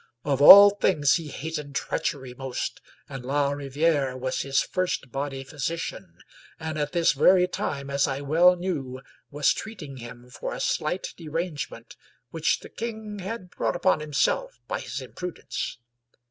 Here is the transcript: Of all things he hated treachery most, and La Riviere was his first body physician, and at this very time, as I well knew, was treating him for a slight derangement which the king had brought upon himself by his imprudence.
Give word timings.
Of 0.25 0.41
all 0.41 0.71
things 0.71 1.13
he 1.17 1.27
hated 1.27 1.75
treachery 1.75 2.33
most, 2.33 2.81
and 3.07 3.23
La 3.23 3.51
Riviere 3.51 4.17
was 4.17 4.41
his 4.41 4.59
first 4.59 5.11
body 5.11 5.43
physician, 5.43 6.17
and 6.59 6.79
at 6.79 6.91
this 6.93 7.11
very 7.13 7.47
time, 7.47 7.91
as 7.91 8.07
I 8.07 8.21
well 8.21 8.55
knew, 8.55 9.01
was 9.29 9.53
treating 9.53 9.97
him 9.97 10.27
for 10.31 10.55
a 10.55 10.59
slight 10.59 11.13
derangement 11.17 11.95
which 12.31 12.61
the 12.61 12.69
king 12.69 13.19
had 13.19 13.51
brought 13.51 13.75
upon 13.75 13.99
himself 13.99 14.59
by 14.67 14.79
his 14.79 15.01
imprudence. 15.01 15.77